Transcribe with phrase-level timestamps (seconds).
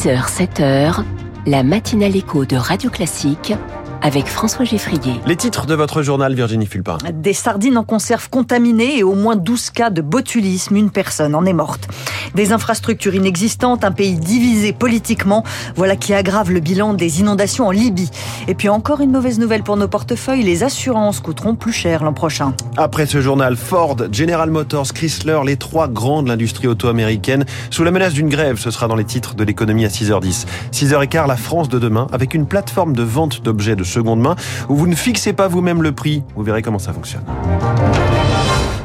[0.00, 1.04] 6h, 7h,
[1.46, 3.52] la matinale écho de Radio Classique
[4.00, 5.20] avec François Geffrier.
[5.26, 6.96] Les titres de votre journal, Virginie Fulpin.
[7.12, 10.76] Des sardines en conserve contaminées et au moins 12 cas de botulisme.
[10.76, 11.86] Une personne en est morte.
[12.34, 15.44] Des infrastructures inexistantes, un pays divisé politiquement.
[15.76, 18.10] Voilà qui aggrave le bilan des inondations en Libye.
[18.48, 20.42] Et puis encore une mauvaise nouvelle pour nos portefeuilles.
[20.42, 22.54] Les assurances coûteront plus cher l'an prochain.
[22.76, 27.90] Après ce journal, Ford, General Motors, Chrysler, les trois grands de l'industrie auto-américaine, sous la
[27.90, 30.46] menace d'une grève, ce sera dans les titres de l'économie à 6h10.
[30.72, 34.36] 6h15, la France de demain, avec une plateforme de vente d'objets de seconde main
[34.68, 36.22] où vous ne fixez pas vous-même le prix.
[36.36, 37.22] Vous verrez comment ça fonctionne.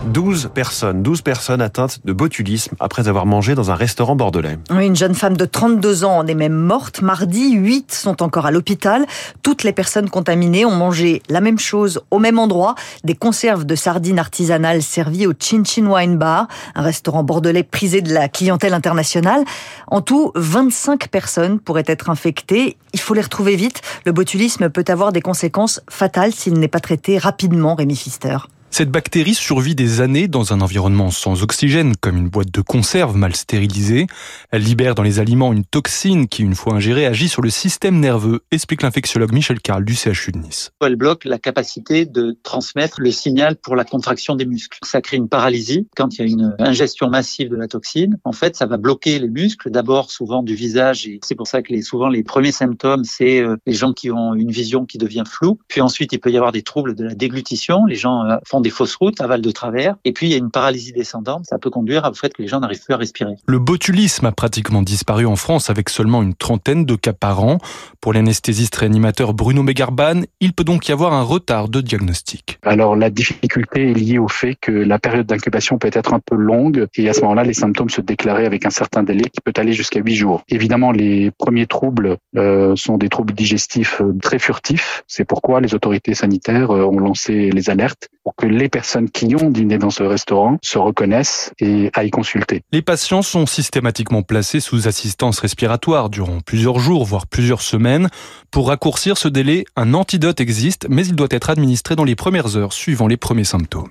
[0.05, 4.57] 12 personnes, 12 personnes atteintes de botulisme après avoir mangé dans un restaurant bordelais.
[4.69, 7.01] Une jeune femme de 32 ans en est même morte.
[7.01, 9.05] Mardi, 8 sont encore à l'hôpital.
[9.41, 13.75] Toutes les personnes contaminées ont mangé la même chose au même endroit, des conserves de
[13.75, 18.73] sardines artisanales servies au Chin Chin Wine Bar, un restaurant bordelais prisé de la clientèle
[18.73, 19.43] internationale.
[19.87, 22.77] En tout, 25 personnes pourraient être infectées.
[22.93, 23.81] Il faut les retrouver vite.
[24.05, 28.37] Le botulisme peut avoir des conséquences fatales s'il n'est pas traité rapidement, Rémi Fister.
[28.77, 33.15] Cette bactérie survit des années dans un environnement sans oxygène, comme une boîte de conserve
[33.15, 34.05] mal stérilisée.
[34.51, 38.01] Elle libère dans les aliments une toxine qui, une fois ingérée, agit sur le système
[38.01, 40.71] nerveux, explique l'infectiologue Michel Carl du CHU de Nice.
[40.81, 44.77] Elle bloque la capacité de transmettre le signal pour la contraction des muscles.
[44.83, 48.17] Ça crée une paralysie quand il y a une ingestion massive de la toxine.
[48.25, 51.61] En fait, ça va bloquer les muscles, d'abord souvent du visage, et c'est pour ça
[51.61, 55.23] que souvent les premiers symptômes, c'est euh, les gens qui ont une vision qui devient
[55.25, 55.59] floue.
[55.69, 57.85] Puis ensuite, il peut y avoir des troubles de la déglutition.
[57.85, 59.95] Les gens euh, font des fausses routes, aval de travers.
[60.05, 61.45] Et puis, il y a une paralysie descendante.
[61.45, 63.35] Ça peut conduire au fait que les gens n'arrivent plus à respirer.
[63.45, 67.59] Le botulisme a pratiquement disparu en France avec seulement une trentaine de cas par an.
[68.01, 72.57] Pour l'anesthésiste réanimateur Bruno Megarban, il peut donc y avoir un retard de diagnostic.
[72.63, 76.35] Alors, la difficulté est liée au fait que la période d'incubation peut être un peu
[76.35, 79.53] longue et à ce moment-là, les symptômes se déclaraient avec un certain délai qui peut
[79.57, 80.43] aller jusqu'à huit jours.
[80.49, 85.03] Évidemment, les premiers troubles euh, sont des troubles digestifs euh, très furtifs.
[85.07, 89.35] C'est pourquoi les autorités sanitaires euh, ont lancé les alertes pour que les personnes qui
[89.35, 92.61] ont dîné dans ce restaurant se reconnaissent et aillent consulter.
[92.71, 98.09] Les patients sont systématiquement placés sous assistance respiratoire durant plusieurs jours, voire plusieurs semaines.
[98.51, 102.55] Pour raccourcir ce délai, un antidote existe, mais il doit être administré dans les premières
[102.55, 103.89] heures suivant les premiers symptômes.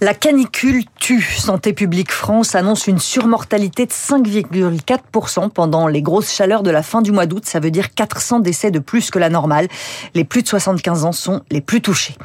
[0.00, 1.22] La canicule tue.
[1.22, 7.02] Santé publique France annonce une surmortalité de 5,4% pendant les grosses chaleurs de la fin
[7.02, 7.44] du mois d'août.
[7.44, 9.68] Ça veut dire 400 décès de plus que la normale.
[10.14, 12.16] Les plus de 75 ans sont les plus touchés.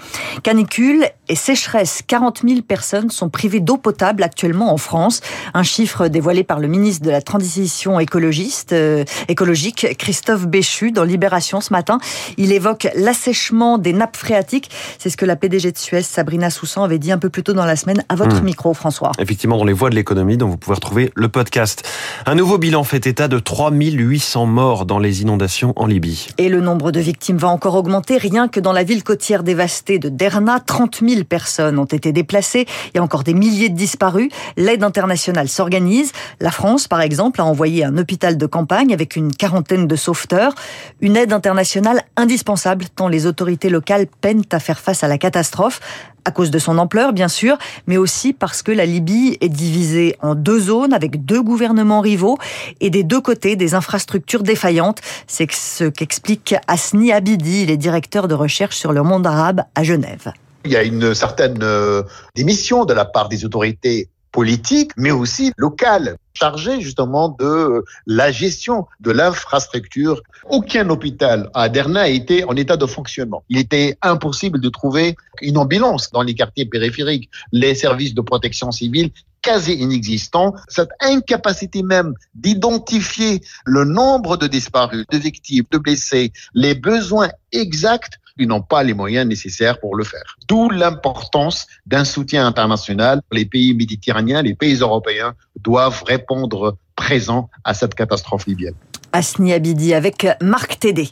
[0.44, 2.02] Canicule et sécheresse.
[2.08, 5.22] 40 000 personnes sont privées d'eau potable actuellement en France.
[5.53, 11.62] Un chiffre dévoilé par le ministre de la Transition euh, écologique, Christophe Béchu, dans Libération
[11.62, 12.00] ce matin.
[12.38, 14.69] Il évoque l'assèchement des nappes phréatiques.
[14.97, 17.53] C'est ce que la PDG de Suez, Sabrina Soussan, avait dit un peu plus tôt
[17.53, 18.46] dans la semaine à votre mmh.
[18.46, 19.12] micro, François.
[19.20, 21.88] Effectivement, dans les voies de l'économie, dont vous pouvez retrouver le podcast.
[22.25, 26.28] Un nouveau bilan fait état de 3800 morts dans les inondations en Libye.
[26.38, 28.18] Et le nombre de victimes va encore augmenter.
[28.18, 32.66] Rien que dans la ville côtière dévastée de Derna, 30 000 personnes ont été déplacées.
[32.94, 34.30] Il y a encore des milliers de disparus.
[34.58, 36.12] L'aide internationale s'organise.
[36.40, 40.53] La France, par exemple, a envoyé un hôpital de campagne avec une quarantaine de sauveteurs.
[41.02, 45.80] Une aide internationale indispensable tant les autorités locales peinent à faire face à la catastrophe
[46.25, 47.57] à cause de son ampleur, bien sûr,
[47.88, 52.38] mais aussi parce que la Libye est divisée en deux zones avec deux gouvernements rivaux
[52.81, 55.00] et des deux côtés des infrastructures défaillantes.
[55.28, 59.84] C'est ce qu'explique Asni Abidi, il est directeur de recherche sur le monde arabe à
[59.84, 60.34] Genève.
[60.66, 62.03] Il y a une certaine euh,
[62.35, 64.09] démission de la part des autorités
[64.40, 70.22] politiques, mais aussi locales chargé justement de euh, la gestion de l'infrastructure.
[70.50, 73.44] Aucun hôpital à Derna été en état de fonctionnement.
[73.50, 77.30] Il était impossible de trouver une ambulance dans les quartiers périphériques.
[77.52, 79.12] Les services de protection civile
[79.42, 80.54] quasi inexistants.
[80.70, 88.20] Cette incapacité même d'identifier le nombre de disparus, de victimes, de blessés, les besoins exacts
[88.40, 90.38] ils n'ont pas les moyens nécessaires pour le faire.
[90.48, 93.22] D'où l'importance d'un soutien international.
[93.32, 98.76] Les pays méditerranéens, les pays européens doivent répondre présents à cette catastrophe libyenne.
[99.14, 101.09] Asni Abidi avec Marc Tédé.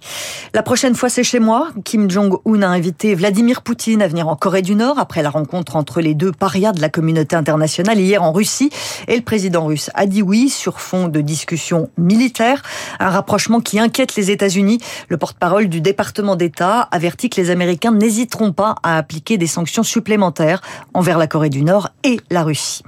[0.53, 1.69] La prochaine fois, c'est chez moi.
[1.83, 5.75] Kim Jong-un a invité Vladimir Poutine à venir en Corée du Nord après la rencontre
[5.75, 8.69] entre les deux parias de la communauté internationale hier en Russie.
[9.07, 12.61] Et le président russe a dit oui sur fond de discussions militaires.
[12.99, 14.79] Un rapprochement qui inquiète les États-Unis.
[15.09, 19.83] Le porte-parole du département d'État avertit que les Américains n'hésiteront pas à appliquer des sanctions
[19.83, 20.61] supplémentaires
[20.93, 22.83] envers la Corée du Nord et la Russie.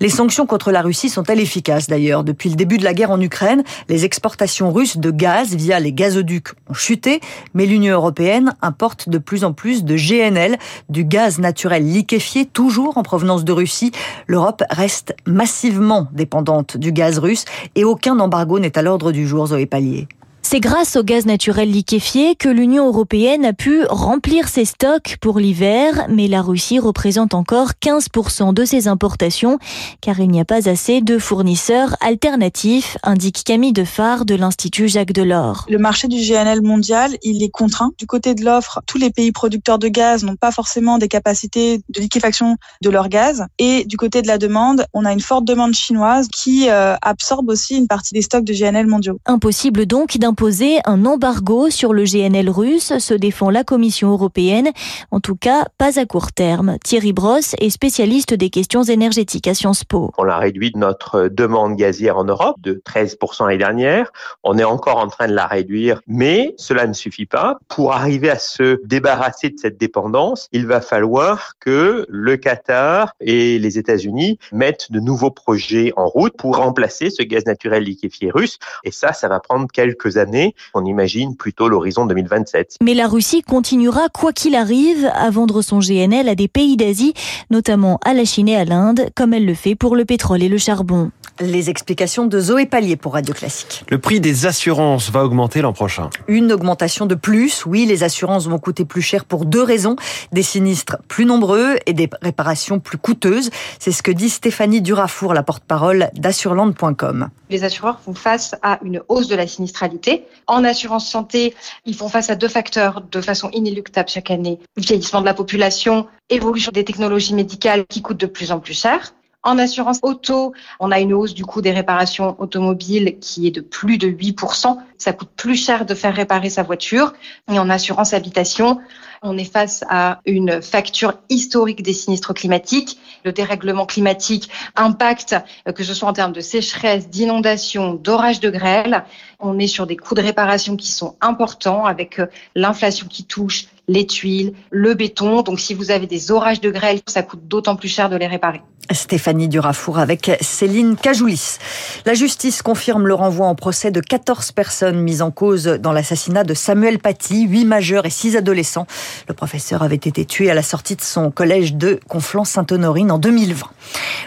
[0.00, 2.24] Les sanctions contre la Russie sont-elles efficaces d'ailleurs?
[2.24, 5.78] Depuis le début de la guerre en Ukraine, les exportations importations russes de gaz via
[5.78, 7.20] les gazoducs ont chuté,
[7.54, 10.58] mais l'Union européenne importe de plus en plus de GNL,
[10.88, 13.92] du gaz naturel liquéfié, toujours en provenance de Russie.
[14.26, 17.44] L'Europe reste massivement dépendante du gaz russe
[17.76, 20.08] et aucun embargo n'est à l'ordre du jour, Zoé Pallier.
[20.52, 25.38] C'est grâce au gaz naturel liquéfié que l'Union européenne a pu remplir ses stocks pour
[25.38, 29.58] l'hiver, mais la Russie représente encore 15% de ses importations,
[30.02, 35.14] car il n'y a pas assez de fournisseurs alternatifs, indique Camille Dephare de l'Institut Jacques
[35.14, 35.64] Delors.
[35.70, 37.92] Le marché du GNL mondial, il est contraint.
[37.96, 41.78] Du côté de l'offre, tous les pays producteurs de gaz n'ont pas forcément des capacités
[41.88, 43.46] de liquéfaction de leur gaz.
[43.58, 47.48] Et du côté de la demande, on a une forte demande chinoise qui euh, absorbe
[47.48, 49.18] aussi une partie des stocks de GNL mondiaux.
[49.24, 54.70] Impossible donc d'imposer imposer un embargo sur le GNL russe, se défend la Commission européenne.
[55.12, 56.78] En tout cas, pas à court terme.
[56.82, 60.10] Thierry Brosse est spécialiste des questions énergétiques à Sciences Po.
[60.18, 64.10] On a réduit notre demande gazière en Europe de 13% l'année dernière.
[64.42, 67.58] On est encore en train de la réduire, mais cela ne suffit pas.
[67.68, 73.60] Pour arriver à se débarrasser de cette dépendance, il va falloir que le Qatar et
[73.60, 78.58] les États-Unis mettent de nouveaux projets en route pour remplacer ce gaz naturel liquéfié russe.
[78.82, 80.31] Et ça, ça va prendre quelques années
[80.74, 82.76] on imagine plutôt l'horizon 2027.
[82.82, 87.14] Mais la Russie continuera, quoi qu'il arrive, à vendre son GNL à des pays d'Asie,
[87.50, 90.48] notamment à la Chine et à l'Inde, comme elle le fait pour le pétrole et
[90.48, 91.10] le charbon.
[91.40, 93.84] Les explications de Zoé Pallier pour Radio Classique.
[93.88, 96.10] Le prix des assurances va augmenter l'an prochain.
[96.28, 97.64] Une augmentation de plus.
[97.64, 99.96] Oui, les assurances vont coûter plus cher pour deux raisons.
[100.32, 103.50] Des sinistres plus nombreux et des réparations plus coûteuses.
[103.78, 107.30] C'est ce que dit Stéphanie Durafour, la porte-parole d'assurland.com.
[107.48, 110.24] Les assureurs font face à une hausse de la sinistralité.
[110.46, 111.54] En assurance santé,
[111.86, 114.58] ils font face à deux facteurs de façon inéluctable chaque année.
[114.76, 119.14] Vieillissement de la population, évolution des technologies médicales qui coûtent de plus en plus cher.
[119.44, 123.60] En assurance auto, on a une hausse du coût des réparations automobiles qui est de
[123.60, 124.76] plus de 8%.
[124.98, 127.12] Ça coûte plus cher de faire réparer sa voiture.
[127.50, 128.78] Et en assurance habitation,
[129.22, 132.98] on est face à une facture historique des sinistres climatiques.
[133.24, 135.34] Le dérèglement climatique impacte,
[135.66, 139.04] euh, que ce soit en termes de sécheresse, d'inondation, d'orage de grêle.
[139.40, 143.66] On est sur des coûts de réparation qui sont importants avec euh, l'inflation qui touche
[143.92, 145.42] les tuiles, le béton.
[145.42, 148.26] Donc si vous avez des orages de grêle, ça coûte d'autant plus cher de les
[148.26, 148.62] réparer.
[148.90, 151.58] Stéphanie Durafour avec Céline Cajoulis.
[152.04, 156.44] La justice confirme le renvoi en procès de 14 personnes mises en cause dans l'assassinat
[156.44, 158.86] de Samuel Paty, 8 majeurs et 6 adolescents.
[159.28, 163.66] Le professeur avait été tué à la sortie de son collège de Conflans-Sainte-Honorine en 2020.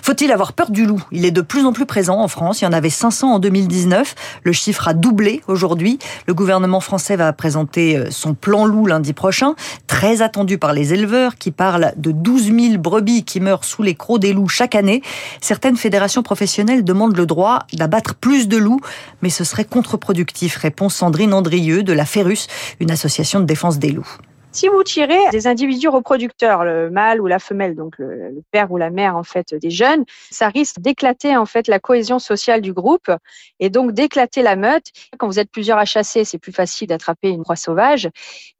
[0.01, 1.01] Faut-il avoir peur du loup?
[1.12, 2.62] Il est de plus en plus présent en France.
[2.62, 4.15] Il y en avait 500 en 2019.
[4.44, 6.00] Le chiffre a doublé aujourd'hui.
[6.27, 9.55] Le gouvernement français va présenter euh, son plan loup lundi prochain,
[9.88, 13.96] très attendu par les éleveurs qui parlent de 12 000 brebis qui meurent sous les
[13.96, 15.02] crocs des loups chaque année.
[15.42, 18.81] Certaines fédérations professionnelles demandent le droit d'abattre plus de loups,
[19.22, 22.48] mais ce serait contre-productif, répond Sandrine Andrieux de la Ferus,
[22.80, 24.18] une association de défense des loups.
[24.56, 28.78] Si vous tirez des individus reproducteurs, le mâle ou la femelle, donc le, père ou
[28.78, 32.72] la mère en fait des jeunes, ça risque d'éclater en fait la cohésion sociale du
[32.72, 33.12] groupe
[33.60, 34.86] et donc d'éclater la meute.
[35.18, 38.10] Quand vous êtes plusieurs à chasser, c'est plus facile d'attraper une proie sauvage.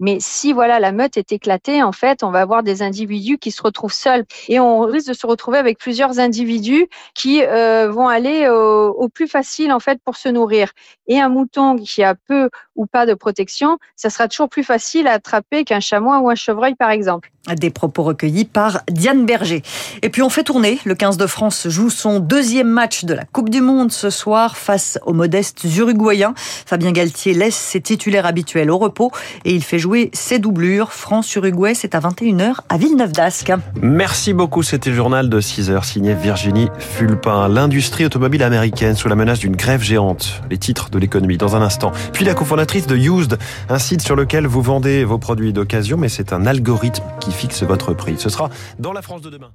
[0.02, 3.52] Mais si voilà la meute est éclatée, en fait, on va avoir des individus qui
[3.52, 8.10] se retrouvent seuls et on risque de se retrouver avec plusieurs individus qui euh, vont
[8.10, 10.74] aller au, au plus facile en fait pour se nourrir.
[11.08, 15.08] Et un mouton qui a peu ou pas de protection, ça sera toujours plus facile
[15.08, 17.32] à attraper qu'un chamois ou un chevreuil, par exemple.
[17.60, 19.62] Des propos recueillis par Diane Berger.
[20.02, 20.80] Et puis on fait tourner.
[20.84, 24.58] Le 15 de France joue son deuxième match de la Coupe du Monde ce soir
[24.58, 26.34] face aux modestes Uruguayens.
[26.36, 29.12] Fabien Galtier laisse ses titulaires habituels au repos
[29.44, 30.92] et il fait jouer ses doublures.
[30.92, 33.54] France-Uruguay, c'est à 21h à Villeneuve d'Ascq.
[33.80, 34.64] Merci beaucoup.
[34.64, 37.48] C'était le journal de 6 h signé Virginie Fulpin.
[37.48, 40.42] L'industrie automobile américaine sous la menace d'une grève géante.
[40.50, 41.92] Les titres de l'économie dans un instant.
[42.12, 43.38] Puis la cofondatrice de Used,
[43.70, 47.64] un site sur lequel vous vendez vos produits d'occasion, mais c'est un algorithme qui fixe
[47.64, 48.16] votre prix.
[48.18, 49.52] Ce sera dans la France de demain.